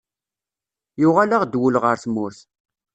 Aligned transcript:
Yuɣal-aɣ-d 1.01 1.53
wul 1.59 1.75
ɣer 1.83 1.95
tmurt. 2.03 2.39